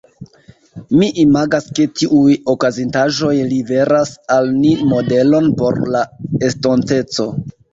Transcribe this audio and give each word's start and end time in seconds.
Mi 1.01 1.09
imagas 1.23 1.67
ke 1.79 1.85
tiuj 1.99 2.37
okazintaĵoj 2.55 3.35
liveras 3.51 4.15
al 4.39 4.51
ni 4.57 4.73
modelon 4.95 5.55
por 5.61 5.81
la 5.97 6.03
estonteco. 6.51 7.31